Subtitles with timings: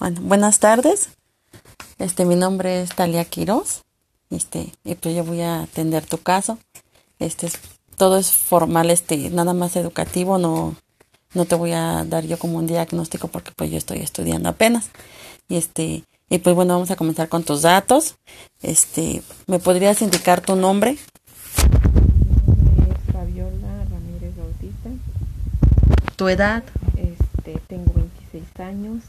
[0.00, 1.10] Bueno, buenas tardes.
[1.98, 3.82] Este, mi nombre es Talia Quiroz.
[4.30, 6.58] Este, y pues yo voy a atender tu caso.
[7.18, 7.58] Este, es,
[7.98, 10.74] todo es formal, este, nada más educativo, no,
[11.34, 14.88] no te voy a dar yo como un diagnóstico porque pues yo estoy estudiando apenas.
[15.50, 18.14] Y este, y pues bueno, vamos a comenzar con tus datos.
[18.62, 20.96] Este, ¿me podrías indicar tu nombre?
[22.46, 24.88] Mi nombre es Fabiola Ramírez Bautista.
[26.16, 26.64] Tu edad.
[26.96, 29.02] Este, tengo 26 años.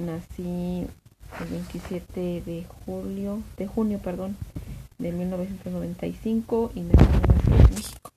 [0.00, 0.86] Nací
[1.40, 4.36] el 27 de julio, de junio, perdón,
[4.98, 8.12] de 1995 y nací en la de México.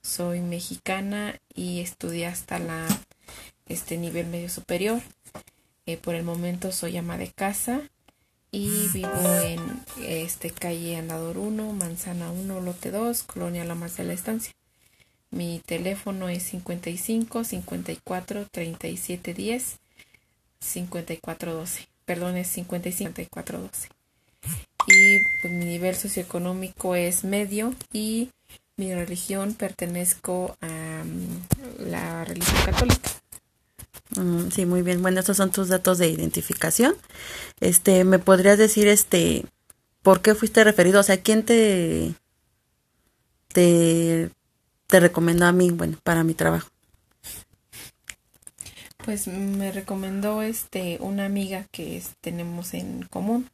[0.00, 2.86] Soy mexicana y estudié hasta la
[3.68, 5.00] este nivel medio superior.
[5.86, 7.82] Eh, por el momento soy ama de casa
[8.52, 9.10] y vivo
[9.44, 9.60] en
[10.06, 14.54] este calle Andador 1, Manzana 1, Lote 2, Colonia La Más de la Estancia.
[15.30, 19.81] Mi teléfono es 55 54 37 10
[20.62, 21.88] 5412.
[22.04, 23.88] Perdón, es 55 5412.
[24.88, 28.30] Y pues, mi nivel socioeconómico es medio y
[28.76, 33.10] mi religión pertenezco a um, la religión católica.
[34.16, 35.02] Mm, sí, muy bien.
[35.02, 36.94] Bueno, estos son tus datos de identificación.
[37.60, 39.44] Este, ¿me podrías decir este
[40.02, 41.00] por qué fuiste referido?
[41.00, 42.14] O sea, ¿quién te
[43.52, 44.30] te,
[44.86, 46.68] te recomendó a mí, bueno, para mi trabajo?
[49.04, 53.48] Pues me recomendó este una amiga que es- tenemos en común.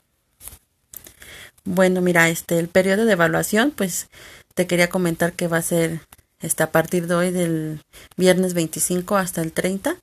[1.65, 4.09] Bueno, mira, este, el periodo de evaluación, pues
[4.55, 6.01] te quería comentar que va a ser
[6.41, 7.81] este, a partir de hoy, del
[8.17, 9.97] viernes 25 hasta el 30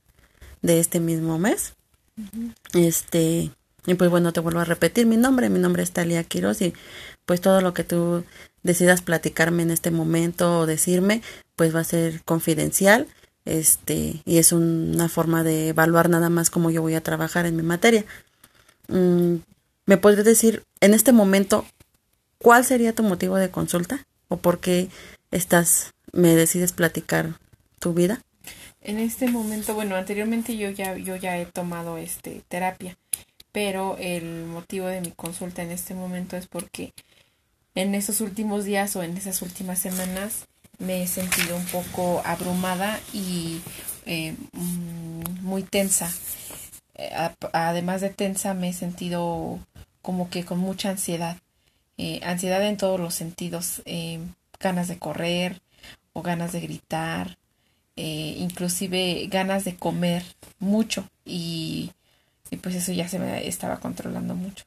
[0.62, 1.74] de este mismo mes.
[2.74, 3.52] Este,
[3.86, 5.50] y pues bueno, te vuelvo a repetir mi nombre.
[5.50, 6.74] Mi nombre es Talia Quiroz y
[7.26, 8.24] pues todo lo que tú
[8.64, 11.22] decidas platicarme en este momento o decirme,
[11.56, 13.08] pues va a ser confidencial.
[13.46, 17.46] Este, y es un- una forma de evaluar nada más cómo yo voy a trabajar
[17.46, 18.04] en mi materia.
[18.88, 19.36] Mm,
[19.86, 21.66] ¿Me podrías decir en este momento
[22.40, 24.90] cuál sería tu motivo de consulta o por qué
[25.32, 27.40] estás me decides platicar
[27.80, 28.22] tu vida?
[28.82, 32.98] En este momento, bueno, anteriormente yo ya yo ya he tomado este terapia,
[33.52, 36.94] pero el motivo de mi consulta en este momento es porque
[37.76, 40.46] en esos últimos días o en esas últimas semanas
[40.80, 43.62] me he sentido un poco abrumada y
[44.06, 46.12] eh, mm, muy tensa.
[46.96, 47.12] Eh,
[47.54, 49.60] Además de tensa, me he sentido
[50.02, 51.38] como que con mucha ansiedad.
[51.98, 53.82] Eh, ansiedad en todos los sentidos.
[54.60, 55.62] ganas de correr
[56.14, 57.38] o ganas de gritar.
[57.96, 60.24] inclusive ganas de comer
[60.60, 61.10] mucho.
[61.26, 61.92] Y,
[62.52, 64.66] y pues eso ya se me estaba controlando mucho.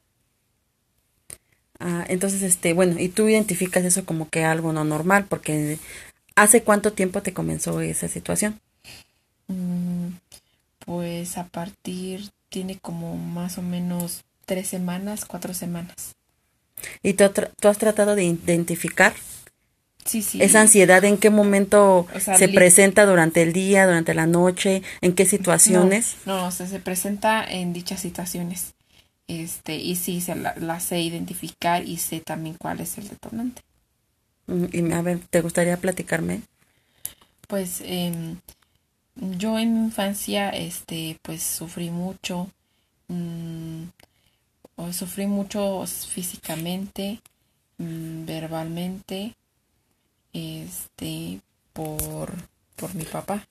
[1.80, 5.78] Ah, entonces, este, bueno, y tú identificas eso como que algo no normal, porque
[6.34, 8.60] ¿hace cuánto tiempo te comenzó esa situación?
[9.46, 10.08] Mm,
[10.84, 16.14] Pues a partir, tiene como más o menos tres semanas, cuatro semanas.
[17.02, 17.24] ¿Y tú,
[17.68, 19.12] has tratado de identificar
[20.04, 20.42] Sí, sí.
[20.42, 21.04] esa ansiedad?
[21.04, 24.82] ¿En qué momento O sea, se presenta durante el día, durante la noche?
[25.02, 26.16] ¿En qué situaciones?
[26.24, 28.72] No, no, o sea, se presenta en dichas situaciones.
[29.28, 33.62] Este, y sí, se la, la sé identificar y sé también cuál es el detonante.
[34.48, 36.42] Mm, Y a ver, ¿te gustaría platicarme?
[37.48, 38.38] Pues em,
[39.16, 42.50] yo en mi infancia, este, pues sufrí mucho,
[43.08, 43.84] mm,
[44.76, 47.20] o sufrí mucho físicamente,
[47.78, 49.34] mm, verbalmente,
[50.32, 51.40] este,
[51.72, 52.32] por,
[52.76, 53.46] por mi papá.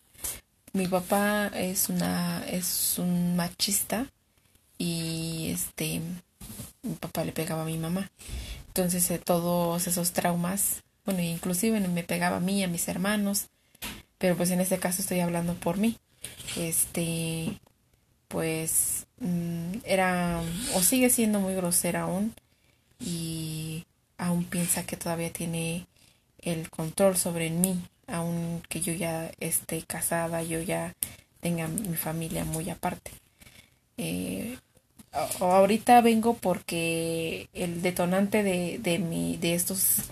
[0.73, 4.07] Mi papá es una, es un machista
[4.77, 6.01] y este,
[6.83, 8.11] mi papá le pegaba a mi mamá.
[8.67, 13.47] Entonces eh, todos esos traumas, bueno, inclusive me pegaba a mí, a mis hermanos,
[14.17, 15.97] pero pues en este caso estoy hablando por mí.
[16.55, 17.59] Este,
[18.27, 20.41] pues mm, era
[20.75, 22.33] o sigue siendo muy grosera aún
[22.99, 23.85] y
[24.17, 25.87] aún piensa que todavía tiene
[26.39, 30.95] el control sobre mí, aun que yo ya esté casada, yo ya
[31.39, 33.11] tenga mi familia muy aparte.
[33.97, 34.57] Eh,
[35.11, 40.03] ahorita vengo porque el detonante de, de mi, de estos,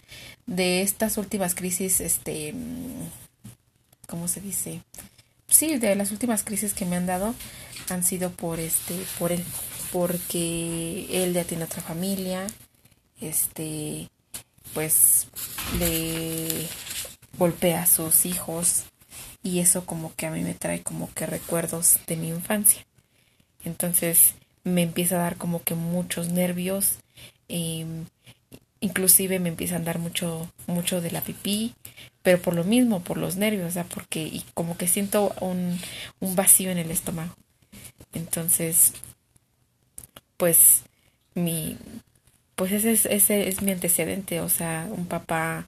[0.46, 3.10] de estas últimas crisis, este, mm,
[4.08, 4.82] ¿cómo se dice?
[5.48, 7.36] Sí, de las últimas crisis que me han dado
[7.90, 9.44] han sido por este, por él,
[9.92, 12.48] porque él ya tiene otra familia,
[13.22, 14.10] este,
[14.74, 15.28] pues
[15.80, 16.68] le
[17.38, 18.86] golpea a sus hijos
[19.44, 22.86] y eso como que a mí me trae como que recuerdos de mi infancia.
[23.64, 24.34] Entonces
[24.66, 26.98] me empieza a dar como que muchos nervios,
[27.48, 27.86] eh,
[28.82, 31.74] inclusive me empieza a dar mucho, mucho de la pipí,
[32.22, 35.80] pero por lo mismo, por los nervios, o porque y como que siento un,
[36.20, 37.34] un vacío en el estómago.
[38.14, 38.92] Entonces,
[40.38, 40.82] pues
[41.36, 41.78] mi
[42.56, 45.68] pues ese es, ese es mi antecedente, o sea, un papá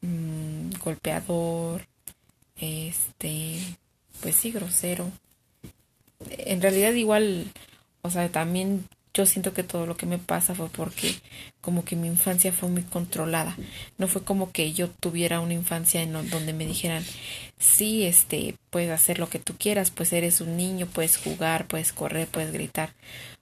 [0.00, 1.86] mm, golpeador,
[2.56, 3.58] este,
[4.22, 5.10] pues sí, grosero.
[6.30, 7.52] En realidad igual,
[8.08, 11.14] o sea, también yo siento que todo lo que me pasa fue porque
[11.60, 13.56] como que mi infancia fue muy controlada.
[13.98, 17.04] No fue como que yo tuviera una infancia en donde me dijeran,
[17.58, 21.92] sí, este, puedes hacer lo que tú quieras, pues eres un niño, puedes jugar, puedes
[21.92, 22.94] correr, puedes gritar.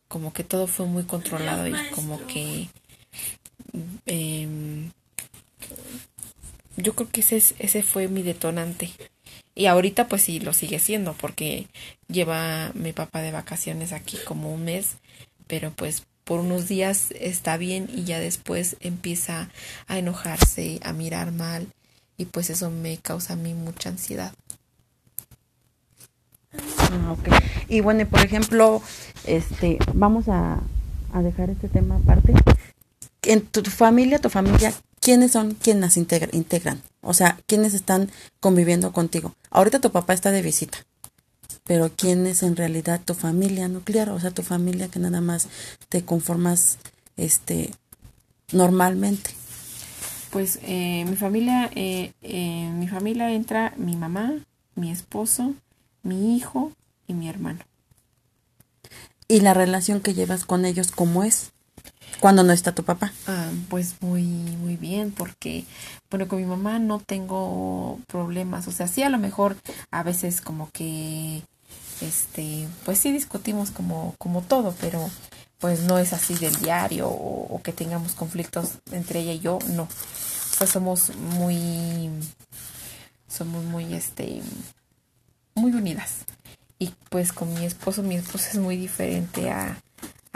[0.09, 2.69] Como que todo fue muy controlado y como que
[4.07, 4.49] eh,
[6.77, 8.91] yo creo que ese, ese fue mi detonante.
[9.57, 11.67] Y ahorita pues sí lo sigue siendo porque
[12.07, 14.99] lleva mi papá de vacaciones aquí como un mes
[15.47, 19.49] pero pues por unos días está bien y ya después empieza
[19.87, 21.69] a enojarse, a mirar mal
[22.17, 24.33] y pues eso me causa a mí mucha ansiedad.
[26.79, 27.17] Ah.
[27.69, 28.83] Y bueno, por ejemplo,
[29.25, 30.61] este, vamos a,
[31.13, 32.33] a dejar este tema aparte.
[33.23, 36.83] En tu, familia, tu familia, ¿quiénes son quienes las integran?
[37.07, 38.11] O sea, ¿quiénes están
[38.41, 39.35] conviviendo contigo?
[39.51, 40.79] Ahorita tu papá está de visita
[41.67, 45.49] pero quién es en realidad tu familia nuclear, o sea, tu familia que nada más
[45.89, 46.79] te conformas
[47.17, 47.71] este
[48.53, 49.31] normalmente.
[50.31, 54.35] Pues eh, mi familia, eh, eh, mi familia entra mi mamá,
[54.75, 55.55] mi esposo,
[56.03, 56.73] mi hijo
[57.09, 57.61] y mi hermano.
[59.29, 61.51] ¿Y la relación que llevas con ellos cómo es?
[62.21, 63.13] Cuando no está tu papá.
[63.27, 65.65] Ah, pues muy, muy bien, porque,
[66.11, 68.69] bueno, con mi mamá no tengo problemas.
[68.69, 69.57] O sea, sí, a lo mejor
[69.91, 71.43] a veces como que
[72.01, 75.11] este, pues sí discutimos como, como todo, pero
[75.59, 79.89] pues no es así del diario o, que tengamos conflictos entre ella y yo, no.
[80.59, 82.11] Pues somos muy,
[83.29, 84.43] somos muy, este,
[85.55, 86.25] muy unidas.
[86.79, 89.79] Y pues con mi esposo, mi esposo es muy diferente a,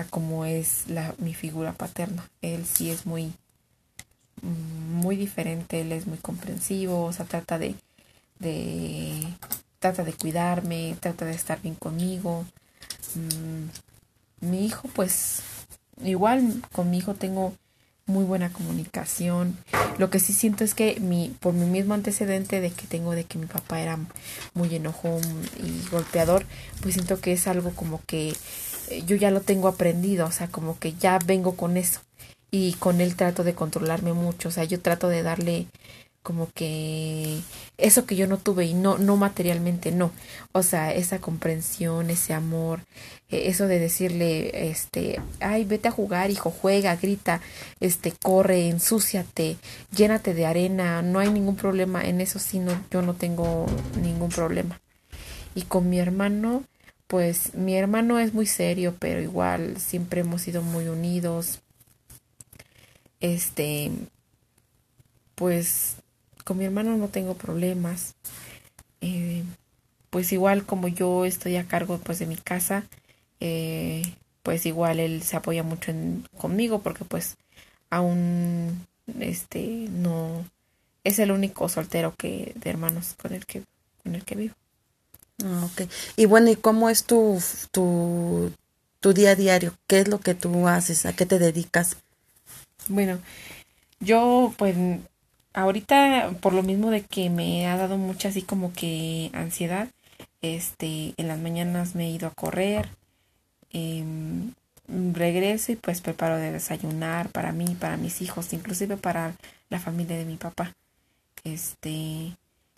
[0.05, 2.29] como es la, mi figura paterna.
[2.43, 3.33] Él sí es muy,
[4.43, 7.75] muy diferente, él es muy comprensivo, o sea, trata de,
[8.39, 9.27] de
[9.79, 12.45] trata de cuidarme, trata de estar bien conmigo.
[13.15, 15.43] Mm, mi hijo, pues,
[16.03, 17.55] igual con mi hijo tengo
[18.11, 19.57] muy buena comunicación.
[19.99, 23.25] Lo que sí siento es que mi, por mi mismo antecedente de que tengo de
[23.25, 23.99] que mi papá era
[24.55, 25.23] muy enojón
[25.63, 26.45] y golpeador,
[26.83, 28.35] pues siento que es algo como que
[28.91, 32.01] eh, yo ya lo tengo aprendido, o sea, como que ya vengo con eso.
[32.51, 35.67] Y con él trato de controlarme mucho, o sea, yo trato de darle
[36.23, 37.41] como que
[37.79, 40.13] eso que yo no tuve y no no materialmente no.
[40.53, 42.81] O sea esa comprensión ese amor
[43.31, 47.41] e, eso de decirle este ay vete a jugar hijo juega grita
[47.81, 49.57] este corre ensúciate
[49.95, 53.67] llénate de arena no hay ningún problema en eso sí no yo no tengo
[54.03, 54.81] ningún problema
[55.55, 56.65] y con mi hermano
[57.11, 61.59] pues mi hermano es muy serio pero igual siempre hemos sido muy unidos.
[63.19, 63.91] Este
[65.35, 65.97] pues
[66.51, 68.17] con mi hermano no tengo problemas.
[69.01, 69.45] Eh,
[70.11, 72.83] pues igual como yo estoy a cargo pues de mi casa,
[73.39, 74.03] eh,
[74.43, 77.37] pues igual él se apoya mucho en, conmigo porque pues
[77.89, 78.85] aún
[79.21, 80.45] este no
[81.05, 83.63] es el único soltero que de hermanos con el que
[84.03, 84.55] con el que vivo.
[85.45, 85.89] Ah, ok.
[86.17, 87.41] Y bueno, ¿y cómo es tu,
[87.71, 88.53] tu,
[88.99, 89.75] tu día a diario?
[89.87, 91.07] ¿Qué es lo que tú haces?
[91.07, 91.97] ¿A qué te dedicas?
[92.89, 93.21] Bueno,
[94.01, 94.75] yo pues
[95.53, 99.89] ahorita por lo mismo de que me ha dado mucha así como que ansiedad,
[100.43, 102.89] este, en las mañanas me he ido a correr,
[103.73, 104.55] em,
[104.89, 109.35] regreso y pues preparo de desayunar para mí, para mis hijos, inclusive para
[109.69, 110.75] la familia de mi papá.
[111.45, 112.37] Este,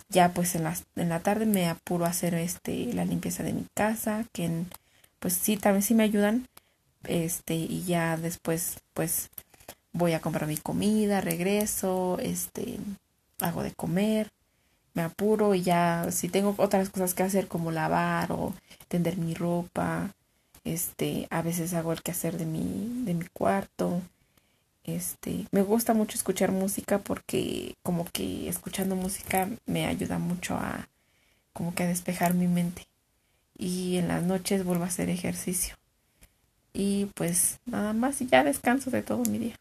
[0.09, 3.53] ya pues en la, en la tarde me apuro a hacer este la limpieza de
[3.55, 4.51] mi casa, que
[5.21, 6.49] pues sí, también sí me ayudan,
[7.05, 9.31] este, y ya después pues
[9.93, 12.79] voy a comprar mi comida, regreso, este,
[13.41, 14.31] hago de comer,
[14.95, 18.55] me apuro y ya si tengo otras cosas que hacer como lavar o
[18.89, 20.15] tender mi ropa,
[20.65, 24.01] este, a veces hago el quehacer de mi, de mi cuarto.
[24.85, 30.89] Este, me gusta mucho escuchar música porque como que escuchando música me ayuda mucho a
[31.53, 32.87] como que a despejar mi mente.
[33.57, 35.77] Y en las noches vuelvo a hacer ejercicio.
[36.73, 39.57] Y pues nada más y ya descanso de todo mi día.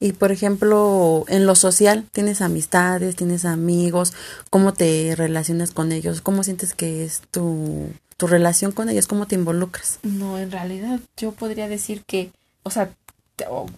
[0.00, 4.12] Y por ejemplo, en lo social, ¿tienes amistades, tienes amigos?
[4.48, 6.20] ¿Cómo te relacionas con ellos?
[6.20, 9.08] ¿Cómo sientes que es tu, tu relación con ellos?
[9.08, 9.98] ¿Cómo te involucras?
[10.04, 12.30] No, en realidad yo podría decir que,
[12.62, 12.90] o sea,
[13.48, 13.68] o,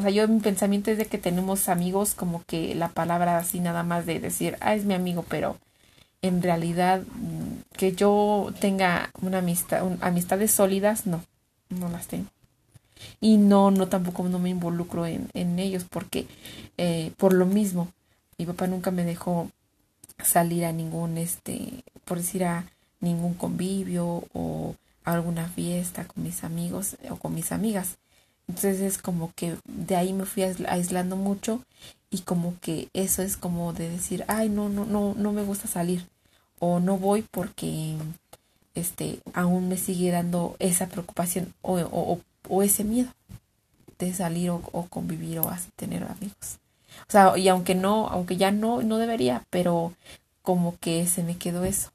[0.00, 3.82] sea, yo mi pensamiento es de que tenemos amigos como que la palabra así nada
[3.82, 5.58] más de decir, ah, es mi amigo, pero
[6.22, 11.22] en realidad mm, que yo tenga una amistad, amistades sólidas, no,
[11.68, 12.26] no las tengo.
[13.20, 16.26] Y no, no tampoco no me involucro en, en ellos porque
[16.78, 17.88] eh, por lo mismo,
[18.38, 19.50] mi papá nunca me dejó
[20.22, 22.64] salir a ningún, este, por decir a
[23.00, 27.98] ningún convivio o a alguna fiesta con mis amigos o con mis amigas.
[28.48, 31.60] Entonces es como que de ahí me fui aislando mucho
[32.10, 35.68] y como que eso es como de decir, ay, no, no, no, no me gusta
[35.68, 36.06] salir
[36.58, 37.96] o no voy porque
[38.74, 42.20] este aún me sigue dando esa preocupación o, o, o
[42.62, 43.10] ese miedo
[43.98, 46.58] de salir o, o, convivir o así tener amigos.
[47.08, 49.94] O sea, y aunque no, aunque ya no, no debería, pero
[50.42, 51.90] como que se me quedó eso.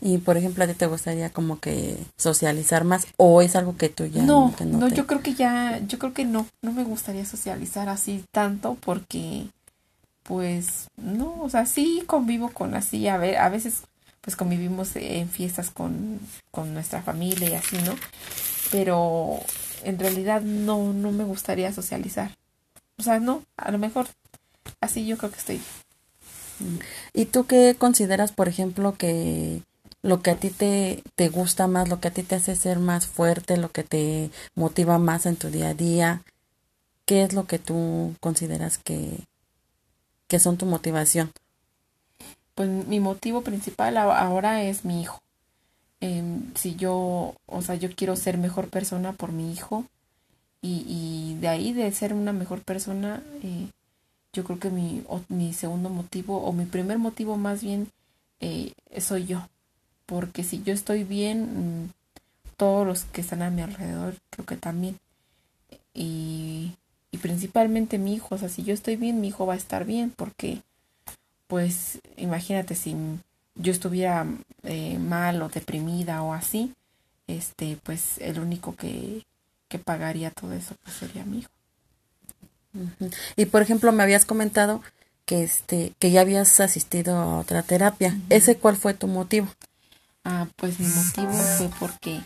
[0.00, 3.88] Y por ejemplo, ¿a ti te gustaría como que socializar más o es algo que
[3.88, 4.54] tú ya no?
[4.64, 8.76] No, yo creo que ya, yo creo que no, no me gustaría socializar así tanto
[8.80, 9.46] porque,
[10.22, 13.82] pues, no, o sea, sí convivo con así, a ver, a veces
[14.20, 16.18] pues convivimos en fiestas con,
[16.50, 17.94] con nuestra familia y así, ¿no?
[18.70, 19.40] Pero
[19.84, 22.32] en realidad no, no me gustaría socializar.
[22.98, 24.06] O sea, no, a lo mejor
[24.80, 25.60] así yo creo que estoy.
[27.12, 29.62] ¿Y tú qué consideras, por ejemplo, que
[30.02, 32.78] lo que a ti te, te gusta más, lo que a ti te hace ser
[32.78, 36.22] más fuerte, lo que te motiva más en tu día a día,
[37.04, 39.18] ¿qué es lo que tú consideras que,
[40.28, 41.32] que son tu motivación?
[42.54, 45.20] Pues mi motivo principal ahora es mi hijo.
[46.00, 49.86] Em, si yo, o sea, yo quiero ser mejor persona por mi hijo
[50.62, 53.68] y, y de ahí de ser una mejor persona, eh,
[54.32, 57.88] yo creo que mi, mi segundo motivo o mi primer motivo más bien
[58.40, 59.48] eh, soy yo
[60.06, 61.90] porque si yo estoy bien, mm,
[62.56, 64.98] todos los que están a mi alrededor creo que también.
[65.92, 66.72] Y,
[67.10, 69.84] y principalmente mi hijo, o sea, si yo estoy bien, mi hijo va a estar
[69.84, 70.62] bien, porque
[71.48, 72.96] pues imagínate si
[73.56, 74.26] yo estuviera
[74.62, 76.74] eh, mal o deprimida o así,
[77.26, 79.24] este, pues el único que,
[79.68, 81.50] que pagaría todo eso pues sería mi hijo.
[83.36, 84.82] Y por ejemplo, me habías comentado
[85.24, 88.16] que este que ya habías asistido a otra terapia.
[88.28, 89.48] ¿Ese cuál fue tu motivo?
[90.24, 92.20] Ah, pues mi motivo fue porque,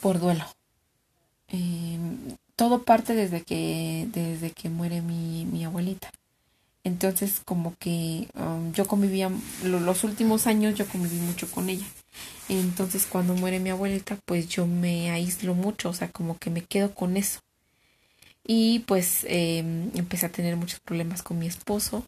[0.00, 0.44] por duelo.
[1.48, 6.10] Em, todo parte desde que, desde que muere mi, mi abuelita.
[6.84, 9.30] Entonces, como que um, yo convivía,
[9.64, 11.86] los últimos años yo conviví mucho con ella.
[12.48, 16.62] Entonces, cuando muere mi abuelita, pues yo me aíslo mucho, o sea, como que me
[16.62, 17.40] quedo con eso.
[18.46, 22.04] Y pues em, empecé a tener muchos problemas con mi esposo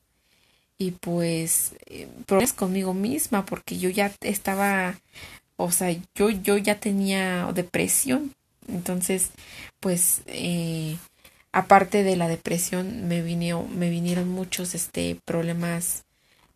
[0.78, 4.98] y pues eh, problemas conmigo misma porque yo ya estaba,
[5.56, 8.32] o sea, yo, yo ya tenía depresión.
[8.68, 9.30] Entonces,
[9.80, 10.96] pues, eh,
[11.52, 16.04] aparte de la depresión, me, vino, me vinieron muchos este, problemas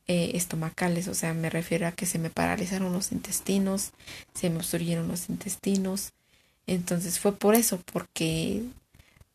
[0.06, 3.90] eh, estomacales, o sea, me refiero a que se me paralizaron los intestinos,
[4.34, 6.12] se me obstruyeron los intestinos.
[6.66, 8.62] Entonces fue por eso, porque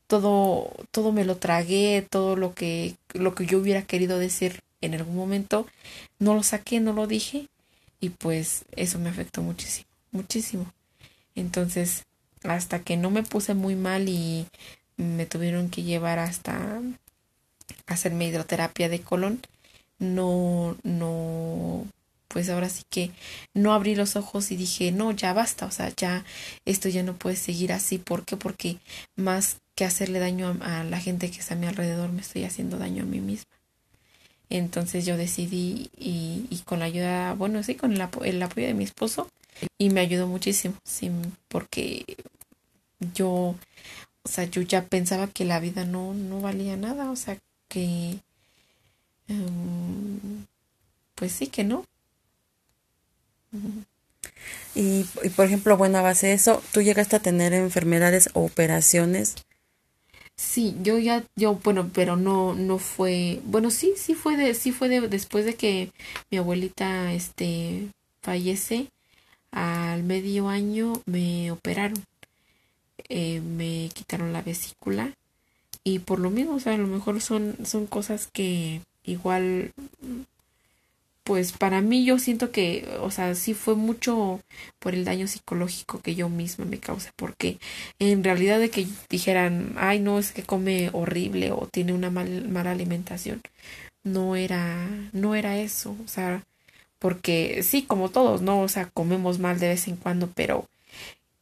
[0.07, 4.95] todo, todo me lo tragué, todo lo que, lo que yo hubiera querido decir en
[4.95, 5.67] algún momento
[6.19, 7.47] no lo saqué, no lo dije
[7.99, 10.71] y pues eso me afectó muchísimo, muchísimo.
[11.35, 12.05] Entonces,
[12.43, 14.47] hasta que no me puse muy mal y
[14.99, 16.81] me tuvieron que llevar hasta
[17.87, 19.39] hacerme hidroterapia de colon,
[19.97, 21.87] no, no,
[22.27, 23.11] pues ahora sí que
[23.53, 26.25] no abrí los ojos y dije, no, ya basta, o sea, ya
[26.65, 27.97] esto ya no puede seguir así.
[27.97, 28.37] ¿Por qué?
[28.37, 28.77] Porque
[29.15, 32.77] más que hacerle daño a, la gente que está a mi alrededor, me estoy haciendo
[32.77, 33.51] daño a mí misma.
[34.49, 38.73] Entonces yo decidí y, y con la ayuda, bueno, sí, con el, el, apoyo de
[38.73, 39.29] mi esposo
[39.77, 41.11] y me ayudó muchísimo, sí,
[41.47, 42.05] porque
[43.13, 43.55] yo,
[44.29, 47.37] sea, yo ya pensaba que la vida no, no valía nada, o sea,
[47.69, 48.19] que,
[49.29, 50.45] um,
[51.15, 51.85] pues sí, que no.
[54.75, 58.43] Y, y, por ejemplo, bueno, a base de eso, ¿tú llegaste a tener enfermedades o
[58.45, 59.35] operaciones
[60.35, 64.71] Sí, yo ya, yo, bueno, pero no, no fue, bueno, sí, sí fue de, sí
[64.71, 65.91] fue de, después de que
[66.31, 67.89] mi abuelita, este,
[68.21, 68.87] fallece,
[69.51, 72.03] al medio año me operaron,
[73.09, 75.13] eh, me quitaron la vesícula
[75.83, 79.73] y por lo mismo, o sea, a lo mejor son, son cosas que igual
[81.23, 84.41] pues para mí yo siento que, o sea, sí fue mucho
[84.79, 87.59] por el daño psicológico que yo misma me causé, porque
[87.99, 92.49] en realidad de que dijeran, ay, no, es que come horrible o tiene una mal,
[92.49, 93.41] mala alimentación,
[94.03, 96.43] no era, no era eso, o sea,
[96.99, 98.61] porque sí, como todos, ¿no?
[98.61, 100.67] O sea, comemos mal de vez en cuando, pero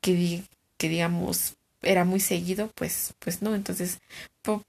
[0.02, 0.44] que,
[0.78, 3.56] que digamos, era muy seguido, pues, pues no.
[3.56, 4.00] Entonces,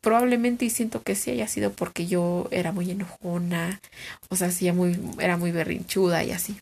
[0.00, 3.80] probablemente y siento que sí haya sido porque yo era muy enojona,
[4.28, 6.58] o sea, sí, muy, era muy berrinchuda y así.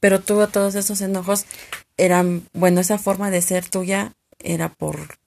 [0.00, 1.46] Pero tuvo todos esos enojos,
[1.96, 5.18] eran, bueno, esa forma de ser tuya era por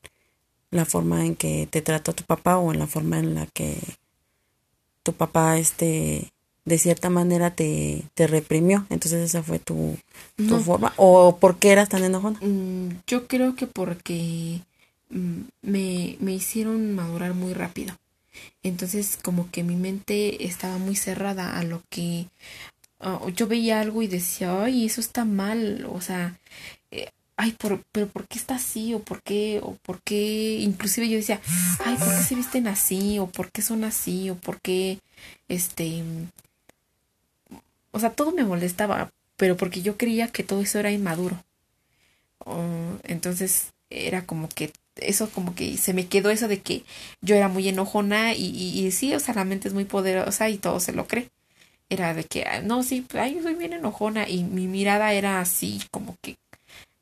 [0.71, 3.77] la forma en que te trató tu papá o en la forma en la que
[5.03, 6.33] tu papá, este,
[6.65, 8.85] de cierta manera te, te reprimió.
[8.89, 9.97] Entonces esa fue tu,
[10.35, 10.93] tu forma.
[10.97, 12.39] ¿O por qué eras tan enojona?
[12.41, 14.61] Mm, yo creo que porque
[15.09, 17.95] mm, me, me hicieron madurar muy rápido.
[18.63, 22.27] Entonces como que mi mente estaba muy cerrada a lo que
[23.35, 25.87] yo veía algo y decía, ay, eso está mal.
[25.91, 26.37] O sea,
[26.91, 28.93] eh, ay, por, pero ¿por qué está así?
[28.93, 29.59] ¿O por qué?
[29.63, 30.57] ¿O por qué?
[30.61, 31.39] Inclusive yo decía,
[31.83, 33.19] ay, ¿por qué se visten así?
[33.19, 34.29] ¿O por qué son así?
[34.29, 34.99] ¿O por qué,
[35.47, 36.03] este,
[37.95, 41.37] o sea, todo me molestaba, pero porque yo creía que todo eso era inmaduro.
[43.03, 46.83] entonces era como que eso como que se me quedó eso de que
[47.21, 50.57] yo era muy enojona y, y, sí, o sea, la mente es muy poderosa y
[50.57, 51.29] todo se lo cree.
[51.89, 55.41] Era de que, ah, no, sí, ay, yo soy bien enojona y mi mirada era
[55.41, 56.37] así como que,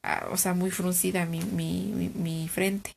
[0.04, 2.96] ah, o sea, muy fruncida mi, mi, mi, mi frente.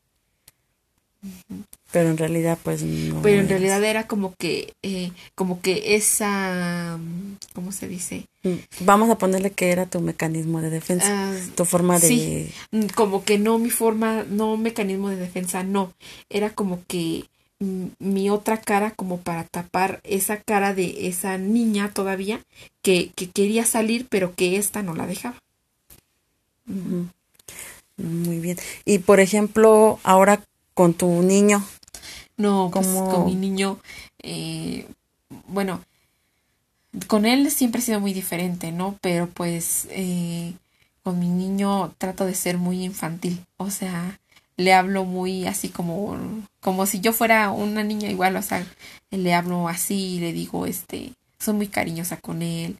[1.91, 3.21] Pero en realidad, pues no.
[3.21, 6.99] Pero en realidad era como que, eh, como que esa,
[7.53, 8.25] ¿cómo se dice?
[8.43, 12.07] Mm, vamos a ponerle que era tu mecanismo de defensa, ah, tu forma de.
[12.07, 15.93] Sí, mm, como que no mi forma, no mecanismo de defensa, no.
[16.29, 17.23] Era como que
[17.59, 22.41] mm, mi otra cara como para tapar esa cara de esa niña todavía
[22.81, 25.37] que, que quería salir pero que esta no la dejaba.
[27.97, 28.57] Muy bien.
[28.85, 30.41] Y por ejemplo, ahora
[30.77, 31.65] con tu niño?
[32.37, 33.79] No, pues, con mi niño,
[34.21, 34.87] eh,
[35.47, 35.81] bueno,
[37.07, 38.95] con él siempre ha sido muy diferente, ¿no?
[39.01, 40.53] Pero pues eh,
[41.01, 44.19] con mi niño trato de ser muy infantil, o sea,
[44.55, 46.15] le hablo muy así como,
[46.59, 48.63] como si yo fuera una niña igual, o sea,
[49.09, 52.77] le hablo así, le digo, este, soy muy cariñosa con él,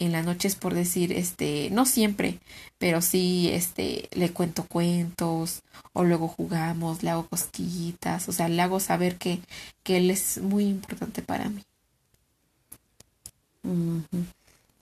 [0.00, 2.40] en las noches por decir, este, no siempre,
[2.78, 8.60] pero sí, este, le cuento cuentos o luego jugamos, le hago cosquillitas, o sea, le
[8.62, 9.40] hago saber que,
[9.84, 11.62] que él es muy importante para mí.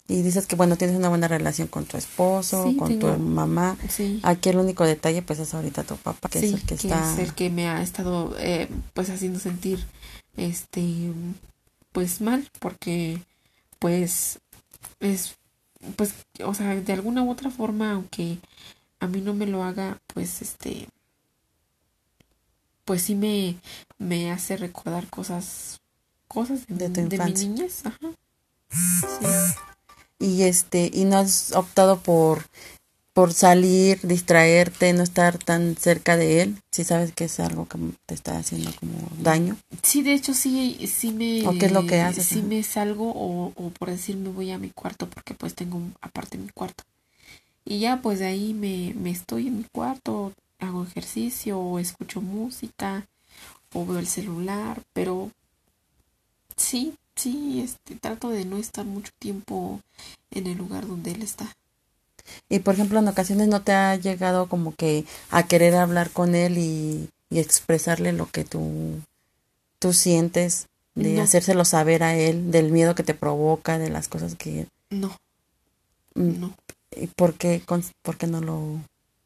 [0.07, 3.77] Y dices que, bueno, tienes una buena relación con tu esposo, con tu mamá.
[3.91, 4.21] Sí.
[4.23, 7.13] Aquí el único detalle, pues, es ahorita tu papá, que es el que, está...
[7.13, 9.85] es el que me ha estado, eh, pues, haciendo sentir,
[10.37, 11.13] este,
[11.93, 13.21] pues, mal, porque,
[13.79, 14.39] pues,
[15.01, 15.37] es,
[15.97, 18.39] pues, o sea, de alguna u otra forma, aunque
[19.01, 20.89] a mí no me lo haga, pues, este,
[22.85, 23.57] pues sí me,
[23.99, 25.81] me hace recordar cosas,
[26.27, 28.11] cosas de, de, mi niñez, ajá.
[30.19, 32.45] Y este, y no has optado por
[33.19, 37.77] por salir, distraerte, no estar tan cerca de él, si sabes que es algo que
[38.07, 39.57] te está haciendo como daño.
[39.83, 41.45] Sí, de hecho sí, sí me...
[41.49, 42.27] ¿O qué es lo que haces?
[42.27, 45.83] Sí me salgo o, o por decir me voy a mi cuarto porque pues tengo
[46.01, 46.85] aparte mi cuarto.
[47.65, 52.21] Y ya pues de ahí me, me estoy en mi cuarto, hago ejercicio o escucho
[52.21, 53.05] música
[53.75, 55.33] o veo el celular, pero
[56.55, 59.81] sí, sí, este, trato de no estar mucho tiempo
[60.31, 61.53] en el lugar donde él está.
[62.49, 66.35] Y por ejemplo, en ocasiones no te ha llegado como que a querer hablar con
[66.35, 69.01] él y, expresarle lo que tú,
[69.79, 74.35] tú sientes, de hacérselo saber a él, del miedo que te provoca, de las cosas
[74.35, 74.67] que...
[74.89, 75.15] No.
[76.15, 76.55] Mm, no.
[76.97, 77.63] ¿Y por qué,
[78.03, 78.81] por qué no lo,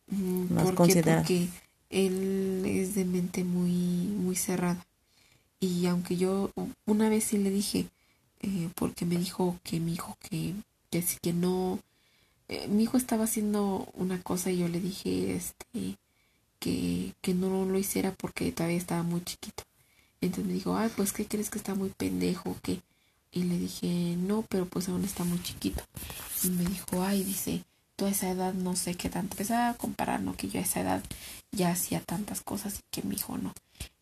[0.08, 1.20] mm, has considerado?
[1.20, 1.48] Porque
[1.90, 4.84] él es de mente muy, muy cerrada.
[5.60, 6.50] Y aunque yo
[6.86, 7.86] una vez sí le dije,
[8.40, 10.54] eh, porque me dijo que mi hijo que,
[10.90, 11.78] que, que no
[12.48, 15.98] eh, mi hijo estaba haciendo una cosa y yo le dije este
[16.58, 19.64] que, que no lo hiciera porque todavía estaba muy chiquito.
[20.20, 22.80] Entonces me dijo, ay, pues ¿qué crees que está muy pendejo qué?
[23.32, 25.82] Y le dije, no, pero pues aún está muy chiquito.
[26.44, 27.64] Y me dijo, ay, dice,
[27.96, 29.34] toda esa edad no sé qué tanto.
[29.34, 30.36] Empezaba a comparar, ¿no?
[30.36, 31.02] Que yo a esa edad
[31.50, 33.54] ya hacía tantas cosas y que mi hijo no.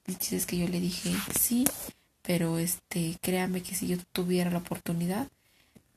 [0.07, 1.64] Entonces que yo le dije, sí,
[2.22, 5.29] pero este, créame que si yo tuviera la oportunidad,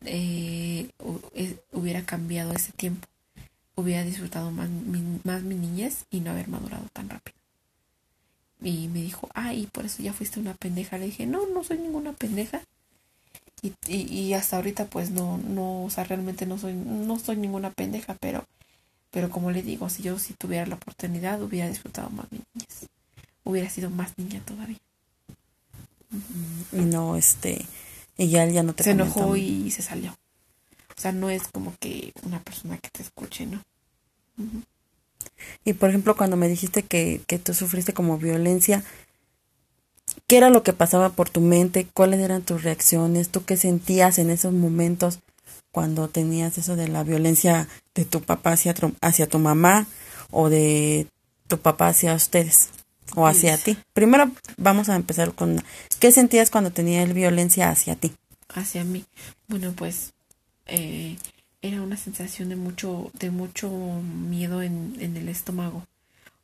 [0.05, 0.89] eh,
[1.71, 3.07] hubiera cambiado ese tiempo,
[3.75, 7.37] hubiera disfrutado más mi, más niñez y no haber madurado tan rápido.
[8.61, 10.97] Y me dijo, ay, por eso ya fuiste una pendeja.
[10.97, 12.61] Le dije, no, no soy ninguna pendeja.
[13.61, 17.71] Y, y, hasta ahorita pues no, no, o sea, realmente no soy, no soy ninguna
[17.71, 18.45] pendeja, pero,
[19.09, 22.89] pero como le digo, si yo si tuviera la oportunidad hubiera disfrutado más mi niñez.
[23.45, 24.79] Hubiera sido más niña todavía.
[26.71, 27.65] Y no, este,
[28.17, 30.11] y ya él ya no te Se enojó y se salió.
[30.95, 33.61] O sea, no es como que una persona que te escuche, ¿no?
[35.63, 38.83] Y por ejemplo, cuando me dijiste que, que tú sufriste como violencia,
[40.27, 41.87] ¿qué era lo que pasaba por tu mente?
[41.93, 43.29] ¿Cuáles eran tus reacciones?
[43.29, 45.19] ¿Tú qué sentías en esos momentos
[45.71, 49.87] cuando tenías eso de la violencia de tu papá hacia, hacia tu mamá
[50.29, 51.07] o de
[51.47, 52.69] tu papá hacia ustedes
[53.15, 53.77] o hacia ti?
[53.93, 55.63] Primero vamos a empezar con
[55.99, 58.13] ¿qué sentías cuando tenía el violencia hacia ti?
[58.49, 59.05] Hacia mí.
[59.47, 60.13] Bueno, pues
[60.65, 61.17] eh,
[61.61, 65.85] era una sensación de mucho, de mucho miedo en, en el estómago.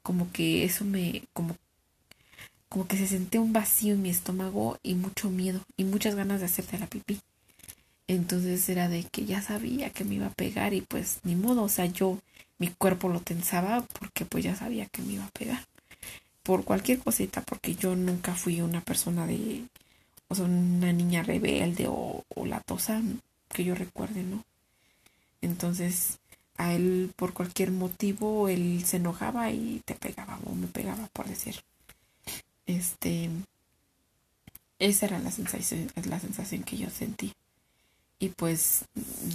[0.02, 1.58] Como que eso me, como,
[2.70, 6.40] como que se sentía un vacío en mi estómago y mucho miedo y muchas ganas
[6.40, 7.20] de hacerte la pipí.
[8.08, 11.64] Entonces era de que ya sabía que me iba a pegar y pues ni modo,
[11.64, 12.18] o sea, yo
[12.58, 15.66] mi cuerpo lo tensaba porque pues ya sabía que me iba a pegar.
[16.50, 19.66] Por cualquier cosita, porque yo nunca fui una persona de,
[20.30, 23.04] o sea, una niña rebelde o, o latosa,
[23.50, 24.44] que yo recuerde, ¿no?
[25.44, 26.18] Entonces,
[26.58, 31.28] a él por cualquier motivo, él se enojaba y te pegaba o me pegaba, por
[31.28, 31.62] decir.
[32.66, 33.30] Este,
[34.80, 37.32] esa era la sensación, la sensación que yo sentí.
[38.18, 38.86] Y pues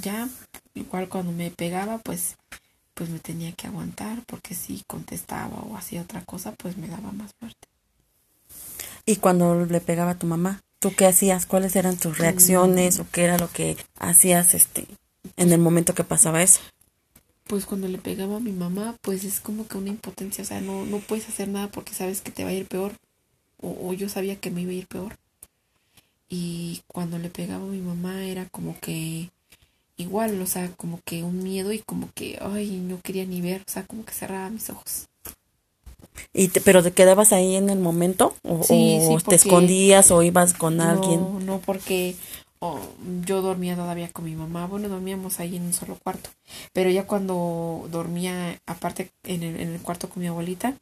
[0.03, 0.29] ya,
[0.75, 2.35] igual cuando me pegaba, pues,
[2.95, 7.13] pues me tenía que aguantar, porque si contestaba o hacía otra cosa, pues me daba
[7.13, 7.69] más fuerte.
[9.07, 10.63] ¿Y cuando le pegaba a tu mamá?
[10.79, 11.47] ¿Tú qué hacías?
[11.47, 12.99] ¿Cuáles eran tus reacciones?
[12.99, 14.87] ¿O qué era lo que hacías este
[15.37, 16.61] en el momento que pasaba eso?
[17.47, 20.61] Pues cuando le pegaba a mi mamá, pues es como que una impotencia, o sea,
[20.61, 22.93] no, no puedes hacer nada porque sabes que te va a ir peor,
[23.61, 25.17] o, yo sabía que me iba a ir peor.
[26.29, 29.31] Y cuando le pegaba a mi mamá era como que
[29.97, 33.63] igual, o sea, como que un miedo y como que, ay, no quería ni ver,
[33.67, 35.07] o sea, como que cerraba mis ojos.
[36.33, 38.37] ¿Y pero te quedabas ahí en el momento?
[38.43, 38.61] ¿O,
[39.29, 41.21] te escondías o ibas con alguien?
[41.21, 42.17] No, no, porque
[43.27, 46.31] yo dormía todavía con mi mamá, bueno, dormíamos ahí en un solo cuarto,
[46.73, 50.75] pero ya cuando dormía aparte en el, en el cuarto con mi abuelita,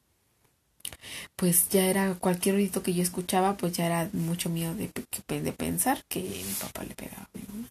[1.37, 4.91] pues ya era cualquier ruido que yo escuchaba, pues ya era mucho miedo de,
[5.41, 7.69] de pensar que mi papá le pegaba a mi mamá.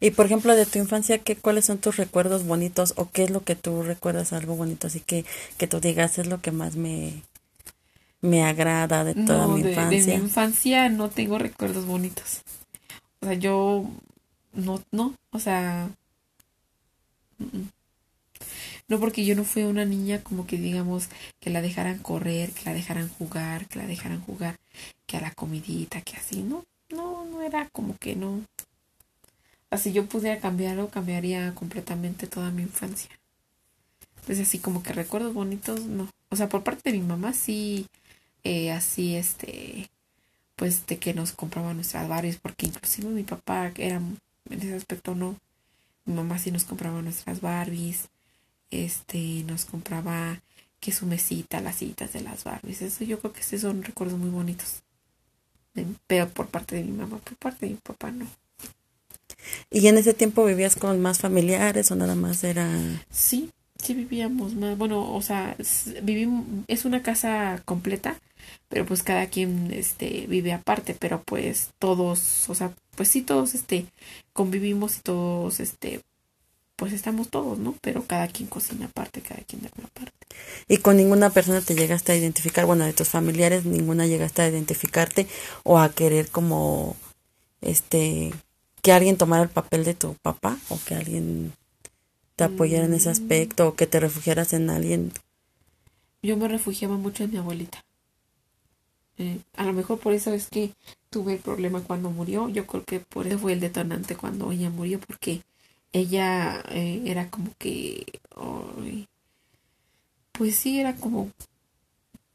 [0.00, 3.30] Y por ejemplo, de tu infancia, ¿qué, ¿cuáles son tus recuerdos bonitos o qué es
[3.30, 4.88] lo que tú recuerdas algo bonito?
[4.88, 5.24] Así que,
[5.56, 7.22] que tú digas, es lo que más me,
[8.20, 10.12] me agrada de toda mi infancia.
[10.12, 12.42] De mi infancia no tengo recuerdos bonitos.
[13.20, 13.88] O sea, yo
[14.52, 15.90] no, no, o sea,
[18.88, 22.64] no porque yo no fui una niña como que digamos que la dejaran correr, que
[22.64, 24.58] la dejaran jugar, que la dejaran jugar,
[25.06, 28.42] que a la comidita, que así, no, no, no era como que no.
[29.70, 33.10] Así yo pudiera cambiarlo, cambiaría completamente toda mi infancia.
[34.16, 36.08] Entonces así como que recuerdos bonitos, no.
[36.28, 37.86] O sea, por parte de mi mamá sí
[38.44, 39.90] eh, así este
[40.56, 44.18] pues de que nos compraba nuestras Barbies porque inclusive mi papá era en
[44.50, 45.36] ese aspecto no
[46.04, 48.08] mi mamá sí nos compraba nuestras Barbies
[48.70, 50.40] este nos compraba
[50.80, 54.18] que su mesita las citas de las Barbies eso yo creo que esos son recuerdos
[54.18, 54.82] muy bonitos
[56.06, 58.26] pero por parte de mi mamá por parte de mi papá no
[59.70, 62.68] y en ese tiempo vivías con más familiares o nada más era
[63.10, 63.50] sí
[63.82, 65.56] sí vivíamos más bueno o sea
[66.02, 68.18] vivimos es una casa completa
[68.68, 73.54] pero pues cada quien este vive aparte, pero pues todos, o sea, pues sí todos
[73.54, 73.86] este
[74.32, 76.00] convivimos y todos este
[76.76, 77.74] pues estamos todos, ¿no?
[77.82, 80.12] Pero cada quien cocina aparte, cada quien de una parte.
[80.66, 84.48] Y con ninguna persona te llegaste a identificar, bueno, de tus familiares ninguna llegaste a
[84.48, 85.26] identificarte
[85.62, 86.96] o a querer como
[87.60, 88.32] este
[88.82, 91.52] que alguien tomara el papel de tu papá o que alguien
[92.36, 93.12] te apoyara en ese mm.
[93.12, 95.12] aspecto o que te refugiaras en alguien.
[96.22, 97.84] Yo me refugiaba mucho en mi abuelita.
[99.18, 100.72] Eh, a lo mejor por eso es que
[101.10, 102.48] tuve el problema cuando murió.
[102.48, 105.42] Yo creo que por eso fue el detonante cuando ella murió, porque
[105.92, 108.06] ella eh, era como que,
[110.32, 111.30] pues sí, era como,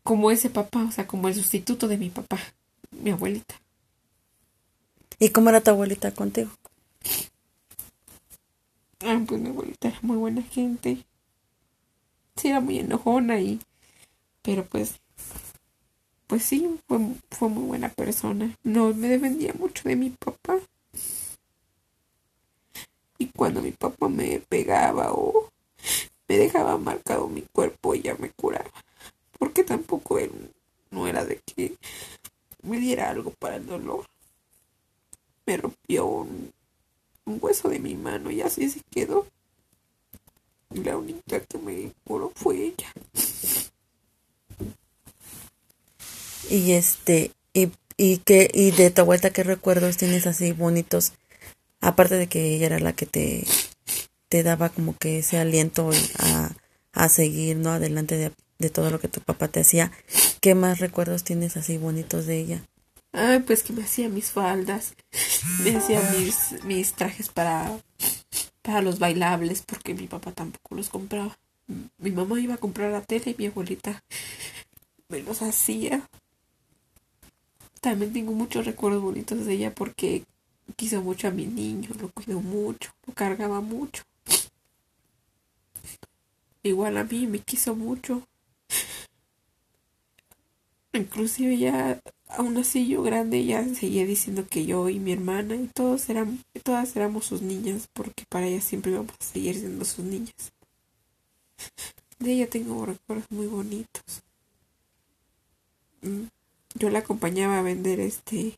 [0.03, 2.37] como ese papá, o sea, como el sustituto de mi papá,
[2.91, 3.55] mi abuelita.
[5.19, 6.51] ¿Y cómo era tu abuelita contigo?
[9.01, 11.05] Ah, pues mi abuelita era muy buena gente.
[12.35, 13.59] Sí, era muy enojona y,
[14.41, 14.99] pero pues
[16.27, 16.99] pues sí, fue,
[17.31, 18.55] fue muy buena persona.
[18.63, 20.59] No me defendía mucho de mi papá.
[23.17, 25.49] Y cuando mi papá me pegaba o
[26.27, 28.71] me dejaba marcado mi cuerpo, ella me curaba.
[29.37, 30.51] Porque tampoco él
[30.91, 31.77] no era de que
[32.63, 34.05] me diera algo para el dolor.
[35.45, 36.51] Me rompió un,
[37.25, 39.27] hueso de mi mano y así se quedó.
[40.73, 42.91] Y la única que me curó fue ella.
[46.49, 51.13] Y este, y, y que, y de tu vuelta, ¿qué recuerdos tienes así bonitos?
[51.81, 53.45] Aparte de que ella era la que te,
[54.29, 56.51] te daba como que ese aliento a,
[56.93, 57.71] a seguir, ¿no?
[57.71, 59.91] Adelante de, de todo lo que tu papá te hacía.
[60.41, 62.61] ¿Qué más recuerdos tienes así bonitos de ella?
[63.17, 64.93] Ay, pues que me hacía mis faldas,
[65.63, 67.79] me hacía mis, mis trajes para,
[68.61, 71.37] para los bailables, porque mi papá tampoco los compraba.
[71.97, 74.03] Mi mamá iba a comprar la tele y mi abuelita
[75.07, 76.09] me los hacía.
[77.79, 80.25] También tengo muchos recuerdos bonitos de ella porque
[80.75, 84.03] quiso mucho a mi niño, lo cuidó mucho, lo cargaba mucho.
[86.63, 88.27] Igual a mí me quiso mucho.
[90.91, 92.01] Inclusive ya,
[92.37, 96.43] aún así yo grande, ya seguía diciendo que yo y mi hermana y todos eran,
[96.63, 100.53] todas éramos sus niñas, porque para ella siempre íbamos a seguir siendo sus niñas.
[102.19, 104.23] De ella tengo recuerdos muy bonitos.
[106.01, 106.25] Mm,
[106.75, 108.57] yo la acompañaba a vender este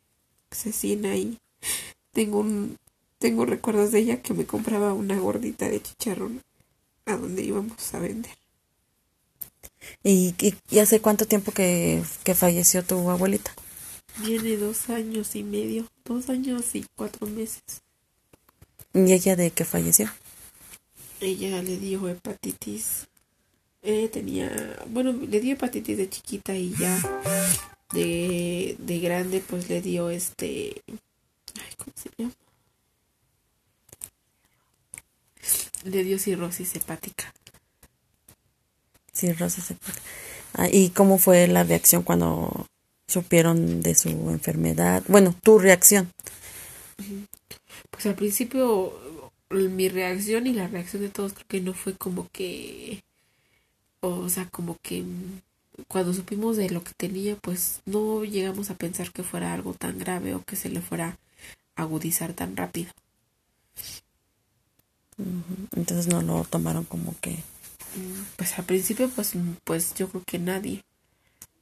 [0.52, 1.40] cecina y
[2.12, 2.78] tengo un
[3.20, 6.42] tengo recuerdos de ella que me compraba una gordita de chicharrón
[7.06, 8.38] a donde íbamos a vender.
[10.04, 10.36] ¿Y,
[10.70, 13.52] y, hace cuánto tiempo que, que, falleció tu abuelita?
[14.20, 17.62] Viene dos años y medio, dos años y cuatro meses.
[18.94, 20.10] ¿Y ella de qué falleció?
[21.22, 23.08] Ella le dio hepatitis.
[23.84, 24.50] Eh, tenía,
[24.90, 27.00] bueno, le dio hepatitis de chiquita y ya
[27.94, 32.34] de, de grande pues le dio este, ay, ¿cómo se llama?
[35.84, 37.34] le dio cirrosis hepática.
[39.14, 40.02] Cirrosis hepática.
[40.54, 42.68] Ah, ¿Y cómo fue la reacción cuando
[43.08, 45.04] supieron de su enfermedad?
[45.08, 46.12] Bueno, tu reacción.
[47.90, 48.94] Pues al principio
[49.50, 53.04] mi reacción y la reacción de todos creo que no fue como que,
[54.02, 55.06] o sea, como que
[55.88, 59.98] cuando supimos de lo que tenía, pues no llegamos a pensar que fuera algo tan
[59.98, 61.18] grave o que se le fuera
[61.76, 62.92] a agudizar tan rápido.
[65.76, 67.38] Entonces no lo tomaron como que...
[68.36, 70.84] Pues al principio pues, pues yo creo que nadie.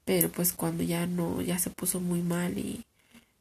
[0.06, 2.86] Pero pues cuando ya no, ya se puso muy mal y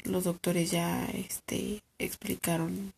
[0.03, 2.93] los doctores ya este explicaron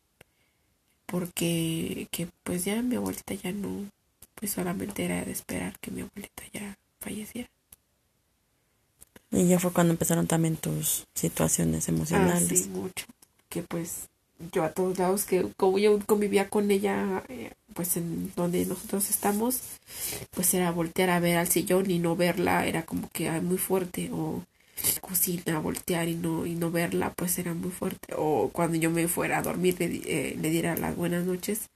[1.05, 3.89] porque que pues ya mi abuelita ya no,
[4.35, 7.49] pues solamente era de esperar que mi abuelita ya falleciera.
[9.31, 12.51] Y ya fue cuando empezaron también tus situaciones emocionales.
[12.51, 13.05] Ah, sí, mucho.
[13.49, 14.09] Que pues
[14.51, 19.09] yo a todos lados que como yo convivía con ella eh, pues en donde nosotros
[19.09, 19.61] estamos
[20.31, 24.09] pues era voltear a ver al sillón y no verla era como que muy fuerte
[24.13, 24.43] o
[25.01, 28.13] cocina voltear y no y no verla pues era muy fuerte.
[28.17, 31.69] O cuando yo me fuera a dormir le, eh, le diera las buenas noches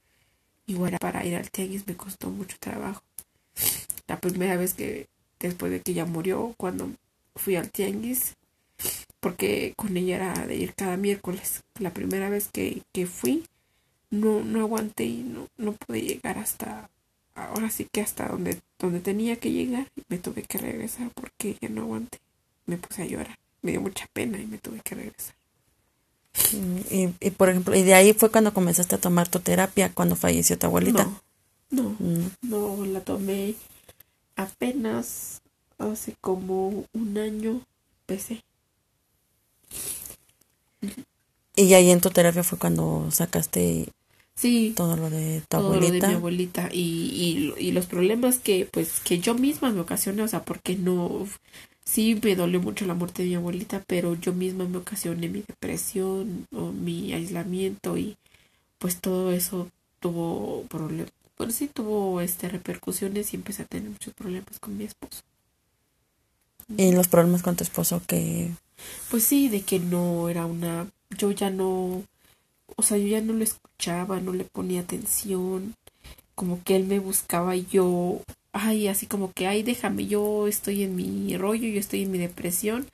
[0.66, 3.02] igual para ir al tianguis me costó mucho trabajo.
[4.06, 5.08] La primera vez que
[5.40, 6.90] después de que ella murió cuando
[7.34, 8.34] fui al tianguis
[9.22, 11.62] porque con ella era de ir cada miércoles.
[11.78, 13.46] La primera vez que, que fui,
[14.10, 16.90] no, no aguanté y no, no pude llegar hasta,
[17.36, 21.56] ahora sí que hasta donde, donde tenía que llegar y me tuve que regresar porque
[21.60, 22.18] ya no aguanté.
[22.66, 25.36] Me puse a llorar, me dio mucha pena y me tuve que regresar.
[26.54, 29.92] Mm, y, y por ejemplo, y de ahí fue cuando comenzaste a tomar tu terapia,
[29.94, 31.04] cuando falleció tu abuelita.
[31.04, 31.20] No,
[31.70, 32.30] no, mm.
[32.42, 33.54] no la tomé
[34.34, 35.42] apenas
[35.78, 37.60] hace como un año,
[38.00, 38.42] empecé.
[41.54, 43.88] Y ahí en tu terapia fue cuando sacaste
[44.34, 45.94] sí, todo lo de tu todo abuelita.
[45.94, 49.80] Lo de mi abuelita y, y, y, los problemas que pues que yo misma me
[49.80, 51.26] ocasioné, o sea, porque no
[51.84, 55.42] sí me dolió mucho la muerte de mi abuelita, pero yo misma me ocasioné mi
[55.42, 58.16] depresión o mi aislamiento y
[58.78, 59.68] pues todo eso
[60.00, 61.12] tuvo problemas.
[61.36, 65.22] Bueno, sí tuvo este repercusiones y empecé a tener muchos problemas con mi esposo.
[66.76, 68.50] ¿Y los problemas con tu esposo que
[69.10, 72.04] pues sí, de que no era una, yo ya no,
[72.76, 75.74] o sea, yo ya no lo escuchaba, no le ponía atención,
[76.34, 80.82] como que él me buscaba y yo, ay, así como que, ay, déjame, yo estoy
[80.82, 82.86] en mi rollo, yo estoy en mi depresión,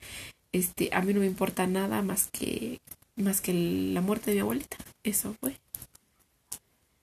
[0.53, 2.81] este, a mí no me importa nada más que,
[3.17, 5.57] más que la muerte de mi abuelita, eso fue.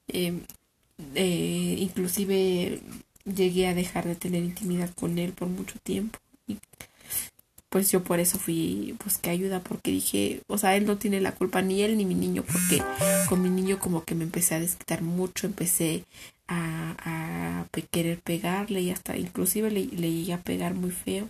[0.07, 0.39] Eh,
[1.15, 2.81] eh, inclusive
[3.25, 6.19] llegué a dejar de tener intimidad con él por mucho tiempo
[7.75, 11.33] pues yo por eso fui, busqué ayuda porque dije, o sea, él no tiene la
[11.33, 12.81] culpa, ni él ni mi niño, porque
[13.27, 16.05] con mi niño como que me empecé a desquitar mucho, empecé
[16.47, 21.27] a, a querer pegarle y hasta inclusive le, le llegué a pegar muy feo,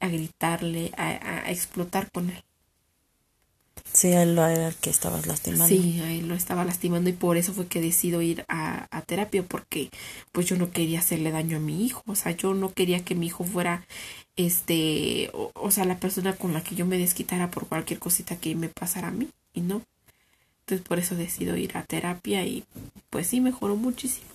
[0.00, 2.44] a gritarle, a explotar con él.
[3.94, 5.68] Sí, a él era el que estabas lastimando.
[5.68, 9.02] Sí, a él lo estaba lastimando y por eso fue que decido ir a, a,
[9.02, 9.88] terapia porque
[10.32, 13.14] pues yo no quería hacerle daño a mi hijo, o sea, yo no quería que
[13.14, 13.86] mi hijo fuera
[14.36, 18.34] este, o, o sea, la persona con la que yo me desquitara por cualquier cosita
[18.34, 19.82] que me pasara a mí y no.
[20.62, 22.64] Entonces por eso decido ir a terapia y
[23.10, 24.26] pues sí, mejoró muchísimo.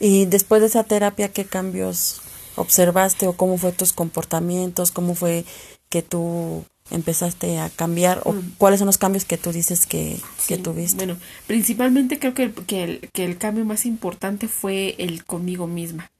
[0.00, 2.22] Y después de esa terapia, ¿qué cambios
[2.56, 4.92] observaste o cómo fue tus comportamientos?
[4.92, 5.44] ¿Cómo fue
[5.90, 8.54] que tú empezaste a cambiar o mm.
[8.58, 10.96] cuáles son los cambios que tú dices que, que tuviste?
[10.96, 15.66] Bueno, principalmente creo que el, que, el, que el cambio más importante fue el conmigo
[15.66, 16.10] misma.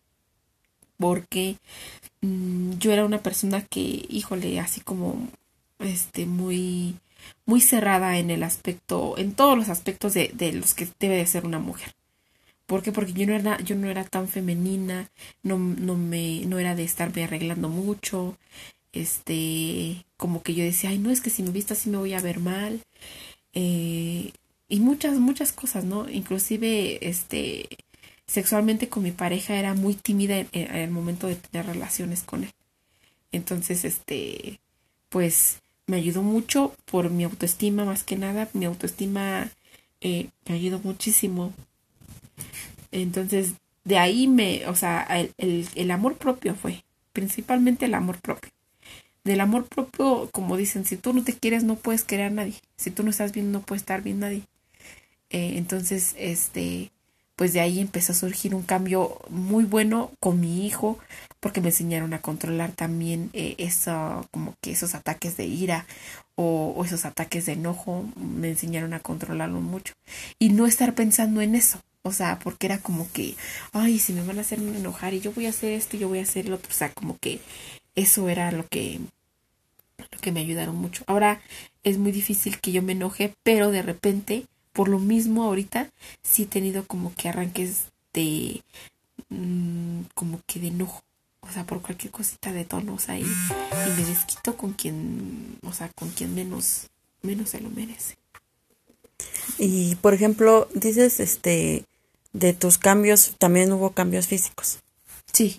[0.97, 1.57] Porque
[2.21, 5.29] mm, yo era una persona que, híjole, así como
[5.79, 6.97] este muy
[7.47, 11.27] muy cerrada en el aspecto, en todos los aspectos de, de los que debe de
[11.27, 11.95] ser una mujer.
[12.67, 12.93] ¿Por qué?
[12.93, 15.11] Porque yo no era, yo no era tan femenina,
[15.43, 18.39] no, no me, no era de estarme arreglando mucho,
[18.93, 22.15] este, como que yo decía, ay, no, es que si me visto así me voy
[22.15, 22.81] a ver mal,
[23.55, 24.33] eh,
[24.69, 26.09] y muchas, muchas cosas, ¿no?
[26.09, 27.69] Inclusive, este,
[28.27, 32.51] sexualmente con mi pareja era muy tímida en, el momento de tener relaciones con él.
[33.33, 34.61] Entonces, este,
[35.11, 38.49] pues, me ayudó mucho por mi autoestima más que nada.
[38.55, 39.51] Mi autoestima
[40.01, 41.53] eh, me ayudó muchísimo.
[42.93, 45.03] Entonces, de ahí me, o sea,
[45.37, 48.52] el, el, amor propio fue, principalmente el amor propio.
[49.25, 52.55] Del amor propio, como dicen, si tú no te quieres, no puedes querer a nadie.
[52.77, 54.43] Si tú no estás bien, no puede estar bien nadie.
[55.31, 56.91] Eh, entonces, este,
[57.37, 60.99] pues de ahí empezó a surgir un cambio muy bueno con mi hijo,
[61.41, 65.87] porque me enseñaron a controlar también eh, eso, como que esos ataques de ira
[66.37, 69.95] o, esos ataques de enojo, me enseñaron a controlarlo mucho
[70.39, 71.81] y no estar pensando en eso.
[72.05, 73.37] O sea, porque era como que,
[73.73, 76.09] ay, si me van a hacer enojar y yo voy a hacer esto y yo
[76.09, 76.71] voy a hacer lo otro.
[76.71, 77.41] O sea, como que
[77.95, 79.01] eso era lo que,
[79.99, 81.05] lo que me ayudaron mucho.
[81.07, 81.41] Ahora
[81.83, 85.91] es muy difícil que yo me enoje, pero de repente, por lo mismo ahorita,
[86.23, 88.63] sí he tenido como que arranques de,
[89.29, 91.03] mm, como que de enojo
[91.43, 95.91] o sea, por cualquier cosita de tonos ahí y me desquito con quien, o sea,
[95.95, 96.87] con quien menos,
[97.23, 98.17] menos se lo merece.
[99.59, 101.85] Y por ejemplo, dices, este,
[102.33, 104.79] de tus cambios, también hubo cambios físicos.
[105.33, 105.59] Sí,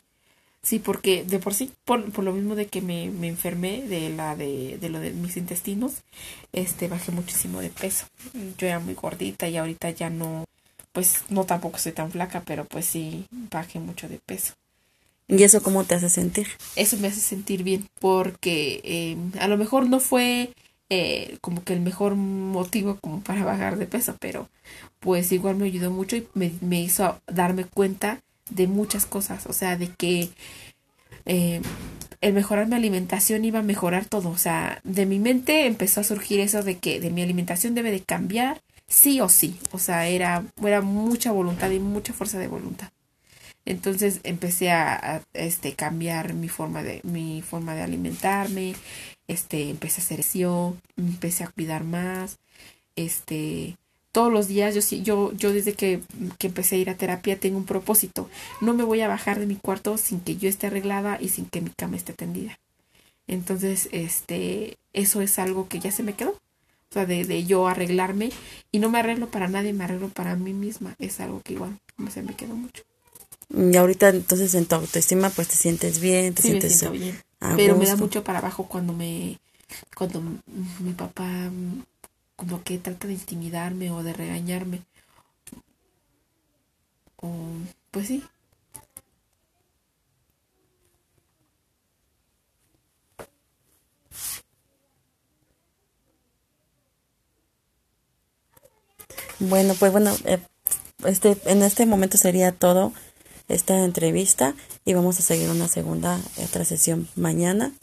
[0.63, 4.09] sí, porque de por sí, por, por lo mismo de que me, me enfermé de
[4.09, 6.03] la de, de lo de mis intestinos,
[6.53, 8.07] este, bajé muchísimo de peso.
[8.57, 10.45] Yo era muy gordita y ahorita ya no,
[10.93, 14.53] pues no tampoco soy tan flaca, pero pues sí, bajé mucho de peso.
[15.27, 16.47] ¿Y eso cómo te hace sentir?
[16.75, 20.51] Eso me hace sentir bien, porque eh, a lo mejor no fue
[20.89, 24.49] eh, como que el mejor motivo como para bajar de peso, pero
[24.99, 29.53] pues igual me ayudó mucho y me, me hizo darme cuenta de muchas cosas, o
[29.53, 30.29] sea, de que
[31.25, 31.61] eh,
[32.21, 36.03] el mejorar mi alimentación iba a mejorar todo, o sea, de mi mente empezó a
[36.03, 40.07] surgir eso de que de mi alimentación debe de cambiar sí o sí, o sea,
[40.07, 42.91] era, era mucha voluntad y mucha fuerza de voluntad.
[43.65, 48.75] Entonces empecé a, este, cambiar mi forma de, mi forma de alimentarme,
[49.27, 52.39] este, empecé a hacer eso, empecé a cuidar más,
[52.95, 53.77] este,
[54.13, 56.01] todos los días, yo yo, yo desde que,
[56.37, 58.29] que, empecé a ir a terapia tengo un propósito.
[58.61, 61.47] No me voy a bajar de mi cuarto sin que yo esté arreglada y sin
[61.47, 62.57] que mi cama esté tendida.
[63.27, 66.29] Entonces, este, eso es algo que ya se me quedó.
[66.29, 68.29] O sea, de, de yo arreglarme.
[68.71, 70.95] Y no me arreglo para nadie, me arreglo para mí misma.
[70.99, 71.79] Es algo que igual
[72.11, 72.83] se me quedó mucho.
[73.49, 77.19] Y ahorita entonces en tu autoestima pues te sientes bien, te sientes bien.
[77.55, 79.39] Pero me da mucho para abajo cuando me
[79.95, 80.21] cuando
[80.79, 81.49] mi papá
[82.35, 84.81] como que trata de intimidarme o de regañarme.
[87.17, 87.29] O
[87.91, 88.23] pues sí.
[99.39, 100.39] Bueno, pues bueno, eh,
[101.05, 102.93] este en este momento sería todo
[103.47, 107.73] esta entrevista y vamos a seguir una segunda, otra sesión mañana.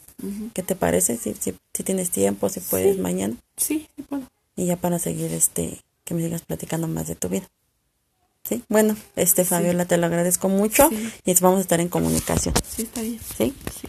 [0.53, 1.17] ¿Qué te parece?
[1.17, 3.35] Si, si, tienes tiempo, si puedes mañana.
[3.57, 4.23] Sí, sí puedo.
[4.61, 7.49] Y ya para seguir, este, que me sigas platicando más de tu vida.
[8.47, 10.87] Sí, bueno, este Fabiola, te lo agradezco mucho
[11.25, 12.53] y vamos a estar en comunicación.
[12.63, 13.19] Sí, está bien.
[13.19, 13.55] Sí.
[13.81, 13.87] Sí.